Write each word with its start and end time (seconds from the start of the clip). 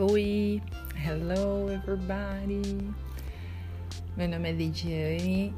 Oi, 0.00 0.62
hello 0.94 1.68
everybody. 1.72 2.62
Meu 4.16 4.28
nome 4.28 4.48
é 4.48 4.52
Lidiane. 4.52 5.52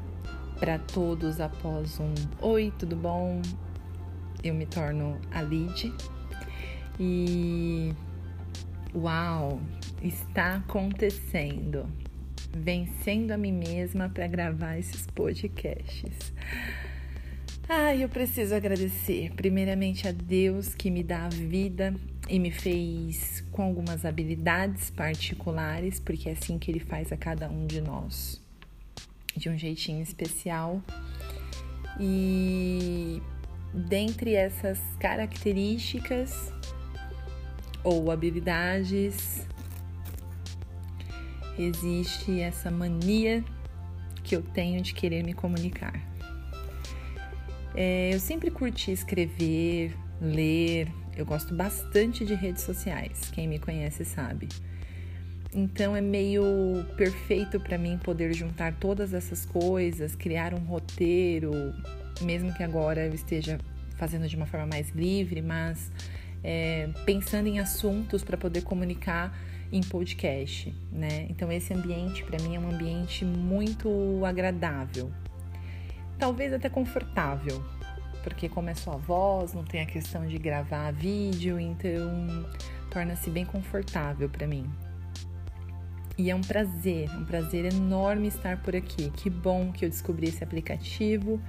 Para 0.59 0.79
todos 0.79 1.43
após 1.43 2.01
um 2.01 2.15
oi, 2.41 2.73
tudo 2.79 2.97
bom? 2.97 3.43
Eu 4.43 4.55
me 4.55 4.65
torno 4.65 5.21
a 5.31 5.43
Lid. 5.43 5.93
E 6.99 7.93
uau, 8.95 9.61
está 10.03 10.55
acontecendo. 10.55 11.87
Vencendo 12.51 13.33
a 13.33 13.37
mim 13.37 13.53
mesma 13.53 14.09
para 14.09 14.27
gravar 14.27 14.79
esses 14.79 15.07
podcasts. 15.09 16.33
Ah, 17.69 17.95
eu 17.95 18.09
preciso 18.09 18.55
agradecer 18.55 19.33
primeiramente 19.35 20.09
a 20.09 20.13
Deus 20.13 20.75
que 20.75 20.91
me 20.91 21.05
dá 21.05 21.27
a 21.27 21.29
vida 21.29 21.95
e 22.31 22.39
me 22.39 22.53
fez 22.53 23.45
com 23.51 23.65
algumas 23.65 24.05
habilidades 24.05 24.89
particulares, 24.89 25.99
porque 25.99 26.29
é 26.29 26.33
assim 26.33 26.59
que 26.59 26.71
ele 26.71 26.79
faz 26.79 27.11
a 27.11 27.17
cada 27.17 27.51
um 27.51 27.67
de 27.67 27.81
nós, 27.81 28.41
de 29.37 29.51
um 29.51 29.59
jeitinho 29.59 30.01
especial. 30.01 30.81
E 31.99 33.21
dentre 33.75 34.35
essas 34.35 34.79
características 35.01 36.53
ou 37.83 38.13
habilidades, 38.13 39.45
existe 41.59 42.41
essa 42.41 42.71
mania 42.71 43.45
que 44.23 44.37
eu 44.37 44.43
tenho 44.43 44.81
de 44.81 44.95
querer 44.95 45.25
me 45.25 45.35
comunicar. 45.35 46.01
É, 47.75 48.15
eu 48.15 48.21
sempre 48.21 48.53
curti 48.53 48.93
escrever, 48.93 49.97
ler, 50.21 50.93
eu 51.21 51.27
gosto 51.27 51.55
bastante 51.55 52.25
de 52.25 52.35
redes 52.35 52.63
sociais, 52.63 53.31
quem 53.33 53.47
me 53.47 53.59
conhece 53.59 54.05
sabe. 54.05 54.49
Então 55.53 55.97
é 55.97 56.01
meio 56.01 56.45
perfeito 56.97 57.59
para 57.61 57.77
mim 57.77 57.99
poder 57.99 58.33
juntar 58.33 58.75
todas 58.75 59.13
essas 59.13 59.45
coisas, 59.45 60.15
criar 60.15 60.55
um 60.55 60.61
roteiro, 60.61 61.53
mesmo 62.23 62.55
que 62.55 62.63
agora 62.63 63.07
eu 63.07 63.15
esteja 63.15 63.59
fazendo 63.97 64.29
de 64.29 64.37
uma 64.37 64.47
forma 64.47 64.67
mais 64.67 64.91
livre, 64.91 65.43
mas 65.43 65.91
é, 66.43 66.89
pensando 67.05 67.49
em 67.49 67.59
assuntos 67.59 68.23
para 68.23 68.37
poder 68.37 68.63
comunicar 68.63 69.37
em 69.73 69.83
podcast, 69.83 70.75
né? 70.91 71.27
Então 71.29 71.51
esse 71.53 71.75
ambiente 71.75 72.25
para 72.25 72.43
mim 72.43 72.57
é 72.57 72.61
um 72.61 72.71
ambiente 72.71 73.25
muito 73.25 74.25
agradável, 74.25 75.11
talvez 76.19 76.53
até 76.53 76.69
confortável, 76.69 77.63
porque 78.23 78.49
como 78.49 78.71
é 78.71 78.75
sua 78.75 78.97
voz, 78.97 79.53
não 79.53 79.65
tem 79.65 79.81
a 79.81 79.87
questão 79.87 80.27
de 80.27 80.39
gravar 80.39 80.93
vídeo, 80.93 81.59
então 81.59 82.47
torna-se 82.91 83.31
bem 83.31 83.45
confortável 83.45 84.29
para 84.29 84.47
mim. 84.47 84.67
E 86.19 86.31
é 86.31 86.35
um 86.35 86.43
prazer, 86.43 87.09
um 87.17 87.25
prazer 87.25 87.65
enorme 87.65 88.29
estar 88.29 88.63
por 88.63 88.77
aqui. 88.77 89.11
Que 89.11 89.31
bom 89.31 89.73
que 89.73 89.87
eu 89.87 89.89
descobri 89.89 90.29
esse 90.29 90.45
aplicativo, 90.45 91.41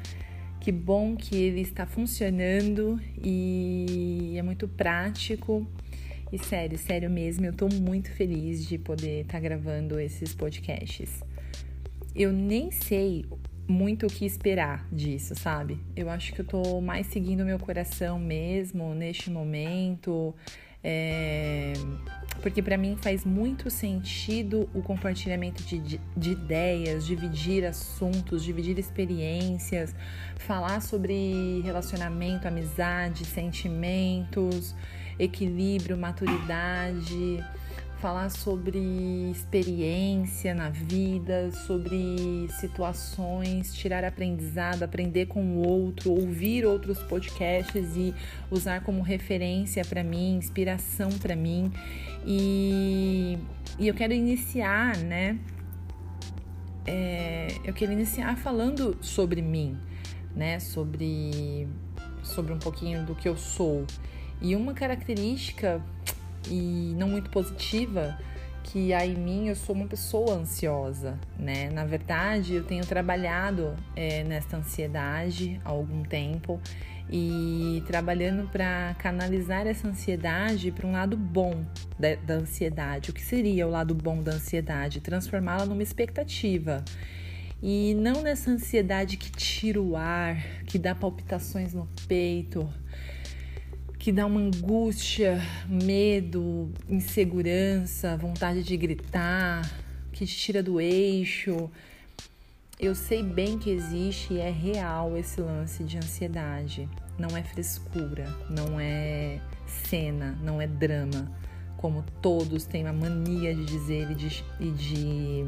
que 0.61 0.71
bom 0.71 1.17
que 1.17 1.35
ele 1.35 1.59
está 1.59 1.85
funcionando 1.85 2.97
e 3.21 4.35
é 4.37 4.41
muito 4.41 4.67
prático. 4.69 5.67
E 6.31 6.39
sério, 6.39 6.77
sério 6.77 7.09
mesmo, 7.09 7.45
eu 7.45 7.51
tô 7.51 7.67
muito 7.67 8.09
feliz 8.11 8.65
de 8.65 8.77
poder 8.77 9.23
estar 9.23 9.33
tá 9.33 9.39
gravando 9.41 9.99
esses 9.99 10.33
podcasts. 10.33 11.21
Eu 12.15 12.31
nem 12.31 12.71
sei 12.71 13.25
muito 13.67 14.05
o 14.05 14.09
que 14.09 14.25
esperar 14.25 14.85
disso, 14.91 15.35
sabe? 15.35 15.79
Eu 15.95 16.09
acho 16.09 16.33
que 16.33 16.41
eu 16.41 16.45
tô 16.45 16.81
mais 16.81 17.07
seguindo 17.07 17.45
meu 17.45 17.59
coração 17.59 18.19
mesmo 18.19 18.93
neste 18.93 19.29
momento. 19.29 20.35
É... 20.83 21.73
Porque 22.41 22.61
para 22.61 22.77
mim 22.77 22.97
faz 22.99 23.23
muito 23.23 23.69
sentido 23.69 24.67
o 24.73 24.81
compartilhamento 24.81 25.61
de, 25.63 25.99
de, 26.17 26.31
ideias, 26.31 27.05
dividir 27.05 27.63
assuntos, 27.65 28.43
dividir 28.43 28.79
experiências, 28.79 29.93
falar 30.37 30.81
sobre 30.81 31.61
relacionamento, 31.63 32.47
amizade, 32.47 33.25
sentimentos, 33.25 34.75
equilíbrio, 35.19 35.95
maturidade 35.97 37.43
falar 38.01 38.31
sobre 38.31 38.79
experiência 39.29 40.55
na 40.55 40.69
vida, 40.69 41.51
sobre 41.51 42.47
situações, 42.59 43.75
tirar 43.75 44.03
aprendizado, 44.03 44.81
aprender 44.81 45.27
com 45.27 45.43
o 45.43 45.67
outro, 45.67 46.11
ouvir 46.11 46.65
outros 46.65 46.97
podcasts 47.03 47.95
e 47.95 48.11
usar 48.49 48.81
como 48.81 49.03
referência 49.03 49.85
para 49.85 50.03
mim, 50.03 50.35
inspiração 50.35 51.11
para 51.19 51.35
mim. 51.35 51.71
E, 52.25 53.37
e, 53.77 53.87
eu 53.87 53.93
quero 53.93 54.13
iniciar, 54.13 54.97
né? 54.97 55.37
É, 56.87 57.49
eu 57.63 57.73
quero 57.73 57.91
iniciar 57.91 58.35
falando 58.35 58.97
sobre 58.99 59.43
mim, 59.43 59.77
né? 60.35 60.59
Sobre, 60.59 61.67
sobre 62.23 62.51
um 62.51 62.59
pouquinho 62.59 63.05
do 63.05 63.13
que 63.13 63.29
eu 63.29 63.37
sou. 63.37 63.85
E 64.41 64.55
uma 64.55 64.73
característica 64.73 65.79
e 66.49 66.93
não 66.97 67.09
muito 67.09 67.29
positiva 67.29 68.17
que 68.63 68.93
aí 68.93 69.13
em 69.13 69.17
mim 69.17 69.47
eu 69.47 69.55
sou 69.55 69.75
uma 69.75 69.87
pessoa 69.87 70.35
ansiosa, 70.35 71.19
né? 71.37 71.69
Na 71.71 71.83
verdade, 71.83 72.53
eu 72.53 72.63
tenho 72.63 72.85
trabalhado 72.85 73.75
é, 73.95 74.23
nesta 74.23 74.57
ansiedade 74.57 75.59
há 75.65 75.69
algum 75.69 76.03
tempo 76.03 76.59
e 77.09 77.83
trabalhando 77.87 78.47
para 78.49 78.95
canalizar 78.97 79.67
essa 79.67 79.87
ansiedade 79.87 80.71
para 80.71 80.87
um 80.87 80.93
lado 80.93 81.17
bom 81.17 81.61
da, 81.99 82.15
da, 82.15 82.35
ansiedade. 82.35 83.09
O 83.09 83.13
que 83.13 83.21
seria 83.21 83.67
o 83.67 83.69
lado 83.69 83.93
bom 83.93 84.21
da 84.21 84.33
ansiedade? 84.33 85.01
Transformá-la 85.01 85.65
numa 85.65 85.83
expectativa. 85.83 86.83
E 87.61 87.93
não 87.95 88.23
nessa 88.23 88.49
ansiedade 88.49 89.17
que 89.17 89.29
tira 89.29 89.79
o 89.79 89.95
ar, 89.95 90.37
que 90.65 90.79
dá 90.79 90.95
palpitações 90.95 91.73
no 91.73 91.87
peito, 92.07 92.67
que 94.01 94.11
dá 94.11 94.25
uma 94.25 94.39
angústia, 94.39 95.39
medo, 95.69 96.71
insegurança, 96.89 98.17
vontade 98.17 98.63
de 98.63 98.75
gritar, 98.75 99.71
que 100.11 100.25
te 100.25 100.35
tira 100.35 100.63
do 100.63 100.81
eixo. 100.81 101.69
Eu 102.79 102.95
sei 102.95 103.21
bem 103.21 103.59
que 103.59 103.69
existe 103.69 104.33
e 104.33 104.39
é 104.39 104.49
real 104.49 105.15
esse 105.15 105.39
lance 105.39 105.83
de 105.83 105.99
ansiedade. 105.99 106.89
Não 107.15 107.37
é 107.37 107.43
frescura, 107.43 108.25
não 108.49 108.79
é 108.79 109.39
cena, 109.67 110.35
não 110.41 110.59
é 110.59 110.65
drama, 110.65 111.31
como 111.77 112.03
todos 112.23 112.65
têm 112.65 112.87
a 112.87 112.93
mania 112.93 113.53
de 113.53 113.65
dizer 113.65 114.09
e 114.09 114.15
de, 114.15 114.43
e 114.59 114.71
de 114.71 115.45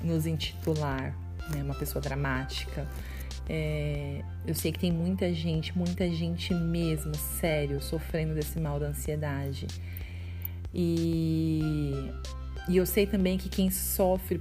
nos 0.00 0.26
intitular, 0.26 1.12
né? 1.52 1.60
Uma 1.60 1.74
pessoa 1.74 2.00
dramática. 2.00 2.86
É, 3.48 4.22
eu 4.46 4.54
sei 4.54 4.72
que 4.72 4.78
tem 4.78 4.92
muita 4.92 5.32
gente, 5.32 5.76
muita 5.76 6.10
gente 6.10 6.52
mesmo, 6.52 7.14
sério, 7.14 7.80
sofrendo 7.80 8.34
desse 8.34 8.58
mal 8.58 8.78
da 8.78 8.86
ansiedade. 8.86 9.66
E, 10.74 12.10
e 12.68 12.76
eu 12.76 12.84
sei 12.84 13.06
também 13.06 13.38
que 13.38 13.48
quem 13.48 13.70
sofre 13.70 14.40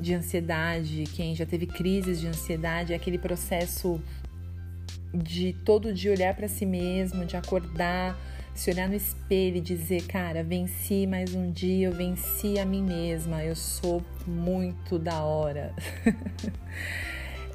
de 0.00 0.14
ansiedade, 0.14 1.04
quem 1.14 1.34
já 1.34 1.46
teve 1.46 1.66
crises 1.66 2.20
de 2.20 2.26
ansiedade, 2.26 2.92
é 2.92 2.96
aquele 2.96 3.18
processo 3.18 4.00
de 5.12 5.52
todo 5.64 5.92
dia 5.92 6.12
olhar 6.12 6.34
para 6.34 6.48
si 6.48 6.66
mesmo, 6.66 7.24
de 7.24 7.36
acordar, 7.36 8.18
se 8.54 8.70
olhar 8.70 8.88
no 8.88 8.94
espelho 8.94 9.56
e 9.56 9.60
dizer, 9.60 10.06
cara, 10.06 10.44
venci 10.44 11.06
mais 11.06 11.34
um 11.34 11.50
dia, 11.50 11.86
eu 11.86 11.92
venci 11.92 12.58
a 12.58 12.64
mim 12.64 12.82
mesma, 12.82 13.42
eu 13.42 13.56
sou 13.56 14.02
muito 14.26 14.98
da 14.98 15.22
hora. 15.22 15.74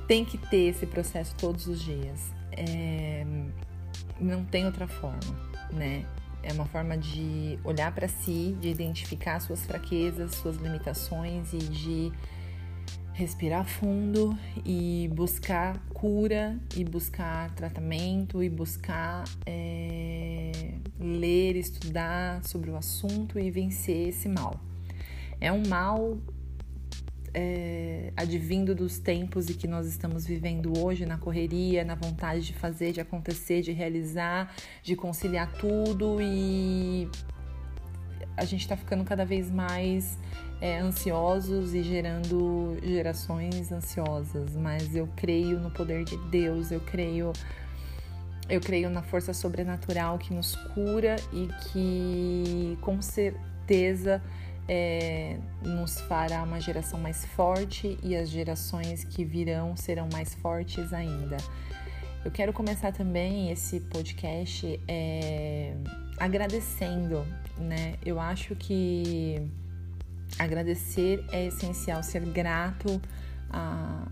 tem 0.10 0.26
que 0.26 0.40
ter 0.40 0.70
esse 0.70 0.88
processo 0.88 1.36
todos 1.36 1.68
os 1.68 1.84
dias. 1.84 2.34
É, 2.52 3.24
não 4.20 4.44
tem 4.44 4.66
outra 4.66 4.88
forma, 4.88 5.20
né? 5.72 6.04
É 6.42 6.52
uma 6.52 6.66
forma 6.66 6.98
de 6.98 7.60
olhar 7.64 7.94
para 7.94 8.08
si, 8.08 8.58
de 8.60 8.70
identificar 8.70 9.40
suas 9.40 9.64
fraquezas, 9.68 10.34
suas 10.34 10.58
limitações 10.58 11.54
e 11.54 11.60
de 11.60 12.12
respirar 13.14 13.66
fundo 13.66 14.36
e 14.66 15.08
buscar 15.14 15.78
cura 15.94 16.58
e 16.76 16.84
buscar 16.84 17.52
tratamento 17.52 18.42
e 18.42 18.50
buscar 18.50 19.26
é, 19.46 20.74
ler, 21.00 21.56
estudar 21.56 22.44
sobre 22.44 22.72
o 22.72 22.76
assunto 22.76 23.38
e 23.38 23.52
vencer 23.52 24.08
esse 24.08 24.28
mal. 24.28 24.60
É 25.40 25.52
um 25.52 25.68
mal 25.68 26.18
é, 27.34 28.12
advindo 28.16 28.74
dos 28.74 29.00
tempos 29.00 29.50
e 29.50 29.54
que 29.54 29.68
nós 29.68 29.88
estamos 29.88 30.26
vivendo 30.26 30.78
hoje, 30.78 31.06
na 31.06 31.18
correria, 31.18 31.84
na 31.84 31.96
vontade 31.96 32.42
de 32.42 32.54
fazer, 32.54 32.92
de 32.92 33.02
acontecer, 33.02 33.62
de 33.62 33.72
realizar, 33.72 34.54
de 34.84 34.96
conciliar 34.96 35.52
tudo 35.54 36.22
e 36.22 37.10
a 38.38 38.46
gente 38.46 38.62
está 38.62 38.78
ficando 38.78 39.04
cada 39.04 39.26
vez 39.26 39.52
mais 39.52 40.18
é, 40.62 40.80
ansiosos 40.80 41.74
e 41.74 41.84
gerando 41.84 42.78
gerações 42.84 43.72
ansiosas. 43.72 44.56
Mas 44.56 44.96
eu 44.96 45.08
creio 45.16 45.60
no 45.60 45.72
poder 45.72 46.04
de 46.04 46.18
Deus, 46.30 46.72
eu 46.72 46.80
creio 46.80 47.34
eu 48.48 48.60
creio 48.60 48.90
na 48.90 49.04
força 49.04 49.32
sobrenatural 49.32 50.18
que 50.18 50.34
nos 50.34 50.56
cura 50.56 51.18
e 51.32 51.48
que 51.66 52.78
com 52.82 53.00
certeza 53.00 54.22
é, 54.70 55.40
nos 55.64 56.00
fará 56.02 56.44
uma 56.44 56.62
geração 56.62 57.00
mais 57.00 57.26
forte 57.26 57.98
e 58.04 58.16
as 58.16 58.30
gerações 58.30 59.04
que 59.04 59.26
virão 59.26 59.76
serão 59.76 60.08
mais 60.14 60.36
fortes 60.36 60.94
ainda. 60.94 61.38
Eu 62.24 62.30
quero 62.30 62.54
começar 62.54 62.92
também 62.92 63.50
esse 63.50 63.80
podcast 63.80 64.80
é, 64.88 65.74
agradecendo, 66.20 67.26
né? 67.58 67.96
Eu 68.06 68.20
acho 68.20 68.56
que 68.56 69.42
agradecer 70.38 71.26
é 71.32 71.48
essencial, 71.48 72.04
ser 72.04 72.22
grato 72.26 73.02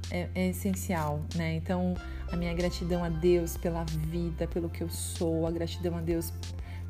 é, 0.09 0.29
é, 0.33 0.47
essencial, 0.47 1.21
né? 1.35 1.53
Então, 1.55 1.93
a 2.31 2.35
minha 2.35 2.53
gratidão 2.53 3.03
a 3.03 3.09
Deus 3.09 3.57
pela 3.57 3.83
vida, 3.83 4.47
pelo 4.47 4.69
que 4.69 4.81
eu 4.81 4.89
sou, 4.89 5.45
a 5.45 5.51
gratidão 5.51 5.97
a 5.97 6.01
Deus 6.01 6.33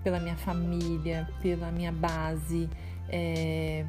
pela 0.03 0.19
minha 0.19 0.37
família, 0.37 1.27
pela 1.41 1.69
minha 1.71 1.91
base. 1.91 2.69
É... 3.09 3.85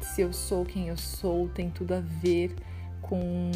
Se 0.00 0.22
eu 0.22 0.32
sou 0.32 0.64
quem 0.64 0.88
eu 0.88 0.96
sou, 0.96 1.48
tem 1.48 1.70
tudo 1.70 1.92
a 1.92 2.00
ver 2.00 2.54
com 3.02 3.50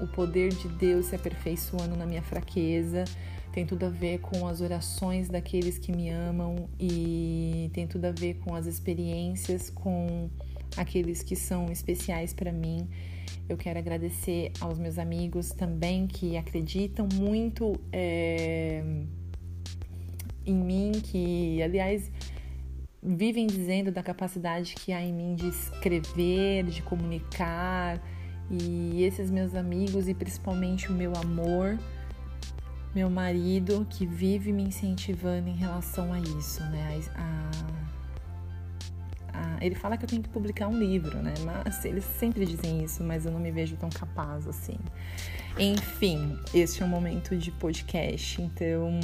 o 0.00 0.06
poder 0.08 0.50
de 0.50 0.68
Deus 0.68 1.06
se 1.06 1.16
aperfeiçoando 1.16 1.96
na 1.96 2.04
minha 2.04 2.22
fraqueza, 2.22 3.04
tem 3.52 3.64
tudo 3.64 3.86
a 3.86 3.88
ver 3.88 4.18
com 4.18 4.46
as 4.46 4.60
orações 4.60 5.28
daqueles 5.28 5.78
que 5.78 5.90
me 5.90 6.10
amam 6.10 6.68
e 6.78 7.70
tem 7.72 7.86
tudo 7.86 8.04
a 8.04 8.12
ver 8.12 8.34
com 8.34 8.54
as 8.54 8.66
experiências 8.66 9.70
com 9.70 10.28
aqueles 10.76 11.22
que 11.22 11.34
são 11.34 11.70
especiais 11.72 12.34
para 12.34 12.52
mim. 12.52 12.86
Eu 13.48 13.56
quero 13.56 13.78
agradecer 13.78 14.52
aos 14.60 14.78
meus 14.78 14.98
amigos 14.98 15.52
também 15.52 16.06
que 16.06 16.36
acreditam 16.36 17.08
muito 17.14 17.80
é, 17.92 18.82
em 20.44 20.54
mim, 20.54 20.92
que, 20.92 21.62
aliás, 21.62 22.10
vivem 23.02 23.46
dizendo 23.46 23.90
da 23.90 24.02
capacidade 24.02 24.74
que 24.74 24.92
há 24.92 25.00
em 25.02 25.12
mim 25.12 25.34
de 25.34 25.48
escrever, 25.48 26.64
de 26.64 26.82
comunicar. 26.82 28.00
E 28.50 29.02
esses 29.02 29.30
meus 29.30 29.54
amigos, 29.54 30.08
e 30.08 30.14
principalmente 30.14 30.88
o 30.88 30.92
meu 30.92 31.12
amor, 31.16 31.78
meu 32.94 33.10
marido, 33.10 33.86
que 33.90 34.06
vive 34.06 34.52
me 34.52 34.62
incentivando 34.62 35.48
em 35.48 35.56
relação 35.56 36.12
a 36.12 36.20
isso, 36.20 36.62
né? 36.64 37.00
A, 37.16 37.50
ele 39.60 39.74
fala 39.74 39.96
que 39.96 40.04
eu 40.04 40.08
tenho 40.08 40.22
que 40.22 40.28
publicar 40.28 40.68
um 40.68 40.78
livro, 40.78 41.18
né? 41.18 41.34
Mas 41.44 41.84
eles 41.84 42.04
sempre 42.04 42.46
dizem 42.46 42.84
isso, 42.84 43.02
mas 43.02 43.26
eu 43.26 43.32
não 43.32 43.40
me 43.40 43.50
vejo 43.50 43.76
tão 43.76 43.90
capaz 43.90 44.46
assim. 44.46 44.76
Enfim, 45.58 46.38
este 46.54 46.82
é 46.82 46.86
um 46.86 46.88
momento 46.88 47.36
de 47.36 47.50
podcast, 47.50 48.40
então 48.40 49.00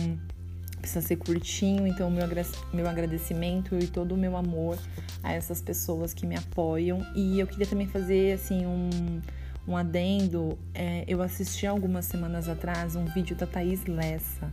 precisa 0.82 1.06
ser 1.06 1.17
curtinho, 1.17 1.87
então 1.87 2.11
meu, 2.11 2.26
meu 2.73 2.88
agradecimento 2.88 3.79
e 3.79 3.87
todo 3.87 4.14
o 4.14 4.19
meu 4.19 4.37
amor 4.37 4.76
a 5.23 5.32
essas 5.32 5.62
pessoas 5.62 6.12
que 6.12 6.26
me 6.26 6.37
apoiam. 6.37 6.99
E 7.14 7.38
eu 7.38 7.46
queria 7.46 7.67
também 7.67 7.87
fazer 7.87 8.32
assim 8.32 8.67
um, 8.67 9.23
um 9.67 9.76
adendo. 9.76 10.58
É, 10.75 11.05
eu 11.06 11.23
assisti 11.23 11.67
algumas 11.67 12.05
semanas 12.05 12.49
atrás 12.49 12.96
um 12.96 13.05
vídeo 13.06 13.37
da 13.37 13.46
Thaís 13.46 13.87
Lessa 13.87 14.52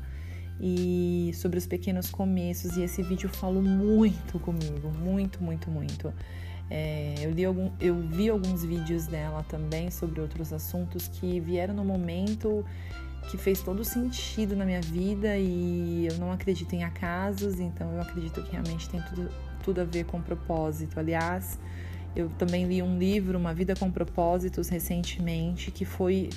e 0.61 1.31
sobre 1.33 1.57
os 1.57 1.65
pequenos 1.65 2.11
começos. 2.11 2.77
E 2.77 2.83
esse 2.83 3.01
vídeo 3.01 3.27
falou 3.27 3.63
muito 3.63 4.39
comigo, 4.39 4.91
muito, 4.91 5.43
muito, 5.43 5.69
muito. 5.71 6.13
É, 6.69 7.15
eu, 7.21 7.31
li 7.31 7.43
algum, 7.43 7.71
eu 7.81 7.99
vi 7.99 8.29
alguns 8.29 8.63
vídeos 8.63 9.07
dela 9.07 9.43
também 9.49 9.89
sobre 9.89 10.21
outros 10.21 10.53
assuntos 10.53 11.07
que 11.07 11.39
vieram 11.39 11.73
no 11.73 11.83
momento 11.83 12.63
que 13.29 13.37
fez 13.37 13.61
todo 13.61 13.83
sentido 13.83 14.55
na 14.55 14.65
minha 14.65 14.81
vida 14.81 15.37
e 15.37 16.07
eu 16.07 16.17
não 16.17 16.31
acredito 16.31 16.73
em 16.73 16.83
acasos, 16.83 17.59
então 17.59 17.91
eu 17.93 18.01
acredito 18.01 18.41
que 18.41 18.51
realmente 18.51 18.89
tem 18.89 19.01
tudo, 19.01 19.29
tudo 19.63 19.81
a 19.81 19.83
ver 19.83 20.05
com 20.05 20.21
propósito. 20.21 20.99
Aliás, 20.99 21.59
eu 22.15 22.29
também 22.37 22.65
li 22.65 22.81
um 22.81 22.97
livro, 22.97 23.37
Uma 23.37 23.53
Vida 23.53 23.75
com 23.75 23.91
Propósitos, 23.91 24.69
recentemente, 24.69 25.69
que 25.69 25.85
foi 25.85 26.29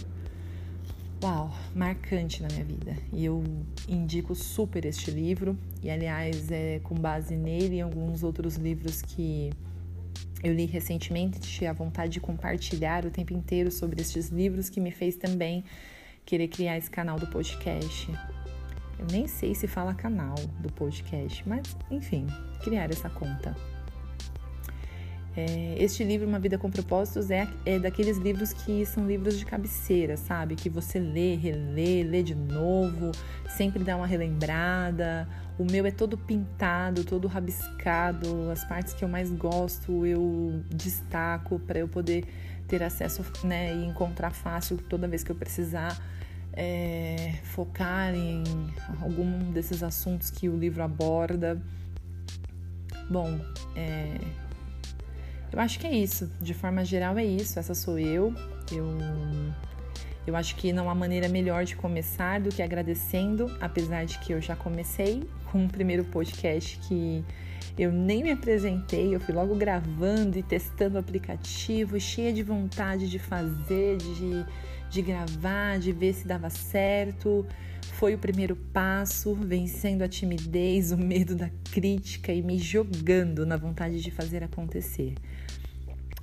uau, 1.23 1.55
marcante 1.75 2.43
na 2.43 2.49
minha 2.49 2.65
vida. 2.65 2.97
E 3.13 3.25
eu 3.25 3.43
indico 3.89 4.35
super 4.35 4.85
este 4.85 5.11
livro, 5.11 5.57
e 5.83 5.89
aliás, 5.89 6.51
é 6.51 6.81
com 6.83 6.95
base 6.95 7.37
nele 7.37 7.77
e 7.77 7.81
alguns 7.81 8.23
outros 8.23 8.57
livros 8.57 9.01
que 9.01 9.51
eu 10.43 10.53
li 10.53 10.67
recentemente, 10.67 11.65
a 11.65 11.73
vontade 11.73 12.13
de 12.13 12.21
compartilhar 12.21 13.07
o 13.07 13.11
tempo 13.11 13.33
inteiro 13.33 13.71
sobre 13.71 14.03
estes 14.03 14.29
livros 14.29 14.69
que 14.69 14.81
me 14.81 14.91
fez 14.91 15.15
também 15.17 15.65
querer 16.25 16.49
criar 16.49 16.79
esse 16.79 16.91
canal 16.91 17.19
do 17.19 17.27
podcast. 17.27 18.11
Eu 18.99 19.07
nem 19.11 19.27
sei 19.27 19.55
se 19.55 19.67
fala 19.67 19.95
canal 19.95 20.35
do 20.61 20.73
podcast, 20.73 21.47
mas 21.47 21.77
enfim, 21.91 22.27
criar 22.63 22.91
essa 22.91 23.11
conta. 23.11 23.57
É, 25.35 25.77
este 25.79 26.05
livro, 26.05 26.29
Uma 26.29 26.39
Vida 26.39 26.59
com 26.59 26.71
Propósitos, 26.71 27.31
é, 27.31 27.49
é 27.65 27.79
daqueles 27.79 28.19
livros 28.19 28.53
que 28.53 28.85
são 28.85 29.07
livros 29.07 29.39
de 29.39 29.47
cabeceira, 29.47 30.17
sabe? 30.17 30.55
Que 30.55 30.69
você 30.69 30.99
lê, 30.99 31.35
relê, 31.37 32.03
lê 32.03 32.23
de 32.23 32.35
novo, 32.35 33.13
sempre 33.49 33.83
dá 33.83 33.97
uma 33.97 34.07
relembrada. 34.07 35.27
O 35.59 35.65
meu 35.65 35.87
é 35.87 35.91
todo 35.91 36.19
pintado, 36.19 37.03
todo 37.03 37.29
rabiscado. 37.29 38.51
As 38.51 38.65
partes 38.65 38.93
que 38.93 39.05
eu 39.05 39.09
mais 39.09 39.31
gosto 39.31 40.05
eu 40.05 40.63
destaco 40.69 41.59
para 41.59 41.79
eu 41.79 41.89
poder 41.89 42.25
ter 42.69 42.83
acesso 42.83 43.25
né, 43.45 43.75
e 43.75 43.85
encontrar 43.85 44.31
fácil 44.31 44.79
toda 44.89 45.09
vez 45.09 45.23
que 45.23 45.31
eu 45.31 45.37
precisar. 45.37 46.01
É, 46.55 47.35
focar 47.45 48.15
em 48.15 48.45
algum 49.01 49.51
desses 49.53 49.83
assuntos 49.83 50.31
que 50.31 50.49
o 50.49 50.57
livro 50.57 50.83
aborda. 50.83 51.61
Bom, 53.09 53.41
é, 53.75 54.19
eu 55.51 55.59
acho 55.59 55.79
que 55.79 55.87
é 55.87 55.95
isso. 55.95 56.31
De 56.41 56.53
forma 56.53 56.85
geral 56.85 57.17
é 57.19 57.25
isso. 57.25 57.59
Essa 57.59 57.75
sou 57.75 57.99
eu. 57.99 58.35
Eu 58.71 58.87
eu 60.27 60.37
acho 60.37 60.55
que 60.55 60.73
não 60.73 60.89
há 60.89 60.95
maneira 60.95 61.29
melhor 61.29 61.65
de 61.65 61.75
começar 61.75 62.41
do 62.41 62.49
que 62.49 62.63
agradecendo, 62.63 63.55
apesar 63.61 64.05
de 64.05 64.19
que 64.21 64.33
eu 64.33 64.41
já 64.41 64.55
comecei 64.55 65.29
com 65.51 65.65
um 65.65 65.69
primeiro 65.69 66.05
podcast 66.05 66.79
que 66.79 67.25
eu 67.79 67.91
nem 67.91 68.23
me 68.23 68.31
apresentei, 68.31 69.15
eu 69.15 69.21
fui 69.21 69.35
logo 69.35 69.55
gravando 69.55 70.39
e 70.39 70.43
testando 70.43 70.97
o 70.97 70.99
aplicativo, 70.99 71.99
cheia 71.99 72.33
de 72.33 72.43
vontade 72.43 73.09
de 73.09 73.19
fazer, 73.19 73.97
de, 73.97 74.45
de 74.91 75.03
gravar, 75.03 75.79
de 75.79 75.93
ver 75.93 76.13
se 76.13 76.27
dava 76.27 76.51
certo. 76.51 77.47
Foi 77.95 78.15
o 78.15 78.19
primeiro 78.19 78.57
passo, 78.57 79.35
vencendo 79.35 80.03
a 80.03 80.09
timidez, 80.09 80.93
o 80.93 80.99
medo 80.99 81.35
da 81.35 81.51
crítica 81.73 82.33
e 82.33 82.43
me 82.43 82.59
jogando 82.59 83.47
na 83.47 83.57
vontade 83.57 84.01
de 84.01 84.11
fazer 84.11 84.43
acontecer. 84.45 85.15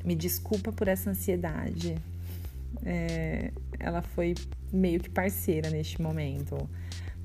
Me 0.03 0.15
desculpa 0.15 0.71
por 0.71 0.87
essa 0.87 1.09
ansiedade. 1.09 1.95
É, 2.85 3.51
ela 3.79 4.01
foi 4.01 4.35
meio 4.71 4.99
que 4.99 5.09
parceira 5.09 5.69
neste 5.69 6.01
momento, 6.01 6.69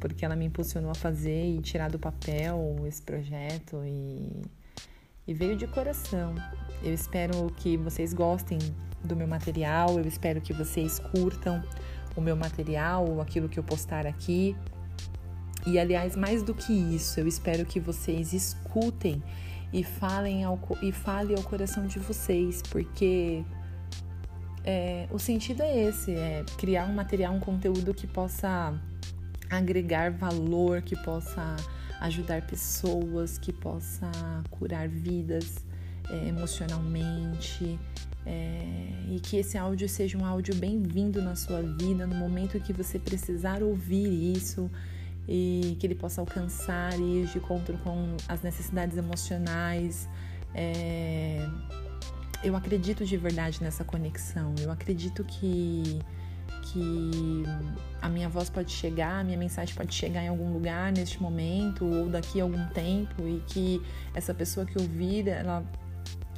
porque 0.04 0.23
ela 0.23 0.37
me 0.37 0.44
impulsionou 0.44 0.90
a 0.90 0.94
fazer 0.94 1.46
e 1.46 1.62
tirar 1.62 1.90
do 1.90 1.99
papel 1.99 2.76
esse 2.87 3.00
projeto 3.00 3.82
e, 3.87 4.42
e 5.26 5.32
veio 5.32 5.56
de 5.56 5.66
coração. 5.66 6.34
Eu 6.82 6.92
espero 6.92 7.50
que 7.56 7.78
vocês 7.78 8.12
gostem 8.12 8.58
do 9.02 9.16
meu 9.16 9.26
material, 9.26 9.99
eu 9.99 10.06
espero 10.06 10.42
que 10.42 10.52
vocês 10.52 10.99
curtam 10.99 11.64
o 12.14 12.20
meu 12.20 12.37
material, 12.37 13.18
aquilo 13.18 13.49
que 13.49 13.58
eu 13.58 13.64
postar 13.64 14.06
aqui. 14.06 14.54
E 15.66 15.78
aliás, 15.78 16.16
mais 16.16 16.42
do 16.42 16.52
que 16.52 16.75
isso, 16.75 17.18
eu 17.18 17.26
espero 17.26 17.64
que 17.64 17.80
vocês 17.80 18.34
escutem 18.34 19.23
e 19.73 19.82
falem 19.82 20.44
ao, 20.44 20.61
e 20.82 20.92
fale 20.92 21.34
ao 21.34 21.42
coração 21.42 21.87
de 21.87 21.99
vocês, 21.99 22.61
porque 22.61 23.42
é, 24.62 25.08
o 25.11 25.18
sentido 25.18 25.62
é 25.62 25.84
esse, 25.84 26.12
é 26.12 26.44
criar 26.58 26.84
um 26.84 26.92
material, 26.92 27.32
um 27.32 27.40
conteúdo 27.40 27.94
que 27.94 28.06
possa 28.06 28.78
agregar 29.56 30.11
valor, 30.11 30.82
que 30.82 30.96
possa 30.96 31.56
ajudar 32.00 32.42
pessoas, 32.42 33.38
que 33.38 33.52
possa 33.52 34.11
curar 34.50 34.88
vidas 34.88 35.64
é, 36.11 36.28
emocionalmente. 36.28 37.78
É, 38.26 38.88
e 39.11 39.20
que 39.20 39.37
esse 39.37 39.58
áudio 39.58 39.87
seja 39.87 40.16
um 40.16 40.25
áudio 40.25 40.54
bem-vindo 40.54 41.20
na 41.20 41.37
sua 41.37 41.61
vida, 41.61 42.06
no 42.06 42.14
momento 42.14 42.58
que 42.58 42.73
você 42.73 42.99
precisar 42.99 43.62
ouvir 43.62 44.34
isso, 44.34 44.70
e 45.28 45.76
que 45.78 45.87
ele 45.87 45.94
possa 45.94 46.23
alcançar 46.23 46.99
e 46.99 47.23
ir 47.23 47.26
de 47.26 47.38
encontro 47.38 47.76
com 47.78 48.16
as 48.28 48.42
necessidades 48.42 48.96
emocionais. 48.96 50.08
É... 50.54 51.46
Eu 52.42 52.56
acredito 52.56 53.04
de 53.04 53.16
verdade 53.16 53.62
nessa 53.62 53.84
conexão. 53.84 54.54
Eu 54.61 54.70
acredito 54.70 55.25
que 55.25 55.99
que 56.64 57.42
a 58.04 58.08
minha 58.11 58.28
voz 58.28 58.50
pode 58.50 58.70
chegar, 58.70 59.20
a 59.20 59.25
minha 59.25 59.38
mensagem 59.38 59.75
pode 59.75 59.94
chegar 59.94 60.23
em 60.23 60.28
algum 60.28 60.52
lugar 60.52 60.92
neste 60.92 61.23
momento 61.23 61.87
ou 61.87 62.06
daqui 62.06 62.38
a 62.38 62.44
algum 62.44 62.66
tempo 62.66 63.26
e 63.26 63.42
que 63.46 63.80
essa 64.14 64.34
pessoa 64.34 64.66
que 64.66 64.78
ouvir, 64.78 65.26
ela 65.26 65.64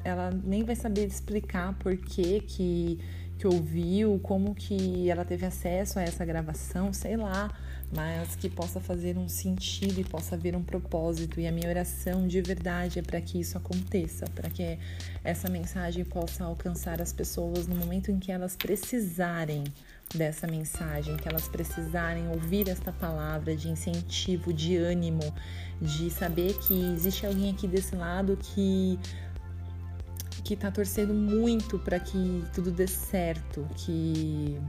ela 0.04 0.30
nem 0.44 0.62
vai 0.62 0.76
saber 0.76 1.04
explicar 1.04 1.74
por 1.74 1.96
que 1.96 2.40
que 2.42 3.00
que 3.36 3.46
ouviu, 3.46 4.18
como 4.22 4.54
que 4.54 5.10
ela 5.10 5.24
teve 5.24 5.44
acesso 5.44 5.98
a 5.98 6.02
essa 6.02 6.24
gravação, 6.24 6.90
sei 6.92 7.18
lá, 7.18 7.52
mas 7.94 8.34
que 8.34 8.48
possa 8.48 8.80
fazer 8.80 9.18
um 9.18 9.28
sentido 9.28 10.00
e 10.00 10.04
possa 10.04 10.36
haver 10.36 10.56
um 10.56 10.62
propósito. 10.62 11.38
E 11.38 11.46
a 11.46 11.52
minha 11.52 11.68
oração 11.68 12.26
de 12.26 12.40
verdade 12.40 12.98
é 12.98 13.02
para 13.02 13.20
que 13.20 13.38
isso 13.38 13.58
aconteça, 13.58 14.24
para 14.34 14.48
que 14.48 14.78
essa 15.22 15.50
mensagem 15.50 16.02
possa 16.04 16.44
alcançar 16.44 17.02
as 17.02 17.12
pessoas 17.12 17.66
no 17.66 17.76
momento 17.76 18.10
em 18.10 18.18
que 18.18 18.32
elas 18.32 18.56
precisarem 18.56 19.64
dessa 20.14 20.46
mensagem, 20.46 21.16
que 21.16 21.28
elas 21.28 21.48
precisarem 21.48 22.28
ouvir 22.28 22.68
esta 22.68 22.92
palavra 22.92 23.56
de 23.56 23.68
incentivo, 23.68 24.52
de 24.52 24.76
ânimo, 24.76 25.34
de 25.80 26.10
saber 26.10 26.54
que 26.60 26.74
existe 26.94 27.26
alguém 27.26 27.50
aqui 27.50 27.66
desse 27.66 27.94
lado 27.94 28.36
que 28.36 28.98
que 30.44 30.54
está 30.54 30.70
torcendo 30.70 31.12
muito 31.12 31.76
para 31.76 31.98
que 31.98 32.44
tudo 32.54 32.70
dê 32.70 32.86
certo, 32.86 33.66
que 33.74 34.60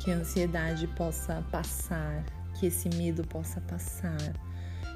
que 0.00 0.10
a 0.10 0.16
ansiedade 0.16 0.86
possa 0.88 1.42
passar, 1.50 2.24
que 2.58 2.66
esse 2.66 2.88
medo 2.90 3.24
possa 3.26 3.60
passar, 3.60 4.34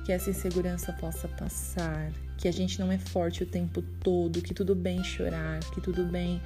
que 0.05 0.13
essa 0.13 0.31
insegurança 0.31 0.93
possa 0.93 1.29
passar, 1.29 2.13
que 2.37 2.47
a 2.47 2.53
gente 2.53 2.79
não 2.79 2.93
é 2.93 2.99
forte 2.99 3.43
o 3.43 3.47
tempo 3.47 3.81
todo, 3.81 4.43
que 4.43 4.53
tudo 4.53 4.75
bem 4.75 5.03
chorar, 5.03 5.61
que 5.73 5.81
tudo 5.81 6.05
bem 6.05 6.43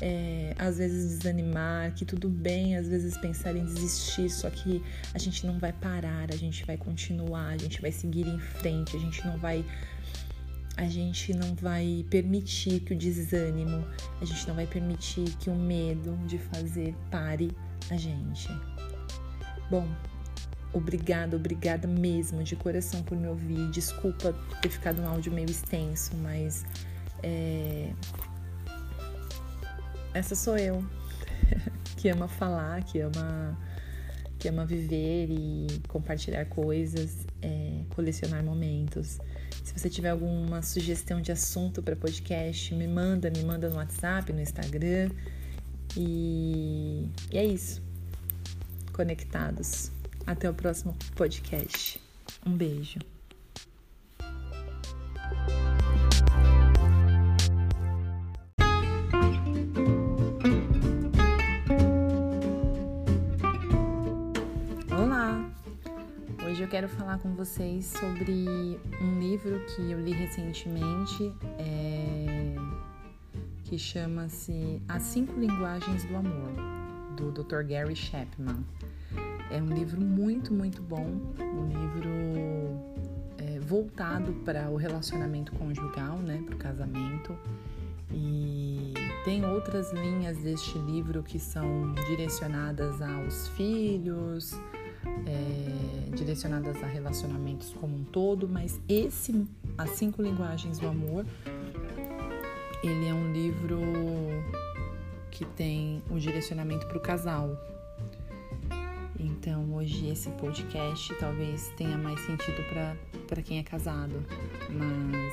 é, 0.00 0.54
às 0.58 0.78
vezes 0.78 1.18
desanimar, 1.18 1.92
que 1.94 2.04
tudo 2.04 2.28
bem 2.28 2.76
às 2.76 2.88
vezes 2.88 3.16
pensar 3.18 3.54
em 3.54 3.64
desistir, 3.64 4.30
só 4.30 4.48
que 4.48 4.82
a 5.12 5.18
gente 5.18 5.46
não 5.46 5.58
vai 5.58 5.72
parar, 5.72 6.30
a 6.30 6.36
gente 6.36 6.64
vai 6.64 6.76
continuar, 6.76 7.48
a 7.48 7.58
gente 7.58 7.80
vai 7.80 7.92
seguir 7.92 8.26
em 8.26 8.38
frente, 8.38 8.96
a 8.96 9.00
gente 9.00 9.24
não 9.26 9.38
vai 9.38 9.64
a 10.76 10.88
gente 10.88 11.34
não 11.34 11.54
vai 11.56 12.06
permitir 12.08 12.80
que 12.80 12.94
o 12.94 12.96
desânimo, 12.96 13.86
a 14.20 14.24
gente 14.24 14.48
não 14.48 14.54
vai 14.54 14.66
permitir 14.66 15.24
que 15.36 15.50
o 15.50 15.54
medo 15.54 16.16
de 16.26 16.38
fazer 16.38 16.94
pare 17.10 17.50
a 17.90 17.96
gente. 17.96 18.48
Bom, 19.70 19.86
obrigada, 20.72 21.36
obrigada 21.36 21.86
mesmo, 21.86 22.42
de 22.42 22.56
coração 22.56 23.02
por 23.02 23.16
me 23.16 23.26
ouvir. 23.26 23.70
Desculpa 23.70 24.32
ter 24.62 24.70
ficado 24.70 25.02
um 25.02 25.06
áudio 25.06 25.32
meio 25.32 25.50
extenso, 25.50 26.16
mas 26.16 26.64
é... 27.22 27.92
essa 30.14 30.34
sou 30.34 30.56
eu, 30.56 30.84
que 31.96 32.08
ama 32.08 32.28
falar, 32.28 32.82
que 32.84 33.00
ama, 33.00 33.58
que 34.38 34.48
ama 34.48 34.64
viver 34.64 35.28
e 35.30 35.66
compartilhar 35.88 36.44
coisas, 36.46 37.26
é... 37.42 37.82
colecionar 37.90 38.44
momentos. 38.44 39.18
Se 39.64 39.78
você 39.78 39.88
tiver 39.88 40.10
alguma 40.10 40.62
sugestão 40.62 41.20
de 41.20 41.30
assunto 41.30 41.82
para 41.82 41.94
podcast, 41.94 42.74
me 42.74 42.88
manda, 42.88 43.30
me 43.30 43.44
manda 43.44 43.68
no 43.68 43.76
WhatsApp, 43.76 44.32
no 44.32 44.40
Instagram. 44.40 45.10
E, 45.96 47.08
e 47.30 47.38
é 47.38 47.44
isso. 47.44 47.82
Conectados. 48.92 49.92
Até 50.26 50.48
o 50.48 50.54
próximo 50.54 50.96
podcast. 51.14 52.00
Um 52.44 52.56
beijo. 52.56 52.98
Hoje 66.50 66.64
eu 66.64 66.68
quero 66.68 66.88
falar 66.88 67.16
com 67.18 67.32
vocês 67.32 67.86
sobre 67.86 68.44
um 69.00 69.20
livro 69.20 69.64
que 69.66 69.88
eu 69.88 70.00
li 70.00 70.10
recentemente. 70.10 71.32
É 71.56 72.56
que 73.62 73.78
chama-se 73.78 74.82
As 74.88 75.04
Cinco 75.04 75.38
Linguagens 75.38 76.02
do 76.06 76.16
Amor, 76.16 76.50
do 77.16 77.30
Dr. 77.30 77.62
Gary 77.62 77.94
Chapman. 77.94 78.64
É 79.48 79.62
um 79.62 79.68
livro 79.68 80.00
muito, 80.00 80.52
muito 80.52 80.82
bom, 80.82 81.06
um 81.38 81.68
livro 81.68 82.10
é, 83.38 83.60
voltado 83.60 84.32
para 84.44 84.68
o 84.70 84.76
relacionamento 84.76 85.52
conjugal, 85.52 86.18
né, 86.18 86.42
para 86.44 86.56
o 86.56 86.58
casamento. 86.58 87.38
E 88.12 88.92
tem 89.24 89.44
outras 89.44 89.92
linhas 89.92 90.36
deste 90.38 90.76
livro 90.78 91.22
que 91.22 91.38
são 91.38 91.94
direcionadas 92.08 93.00
aos 93.00 93.46
filhos, 93.50 94.58
é, 95.26 96.14
direcionadas 96.16 96.82
a 96.82 96.86
relacionamentos 96.86 97.72
como 97.80 97.96
um 97.96 98.04
todo, 98.04 98.48
mas 98.48 98.80
esse, 98.88 99.46
As 99.76 99.90
Cinco 99.90 100.22
Linguagens 100.22 100.78
do 100.78 100.88
Amor, 100.88 101.24
ele 102.82 103.06
é 103.06 103.14
um 103.14 103.32
livro 103.32 103.80
que 105.30 105.44
tem 105.44 106.02
um 106.10 106.16
direcionamento 106.18 106.86
para 106.86 106.98
o 106.98 107.00
casal. 107.00 107.56
Então, 109.18 109.74
hoje 109.74 110.08
esse 110.08 110.30
podcast 110.30 111.14
talvez 111.18 111.72
tenha 111.76 111.96
mais 111.96 112.18
sentido 112.20 112.62
para 113.26 113.42
quem 113.42 113.58
é 113.58 113.62
casado, 113.62 114.24
mas 114.70 115.32